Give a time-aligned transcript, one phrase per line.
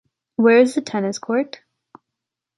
[0.37, 1.61] Where is the tennis court?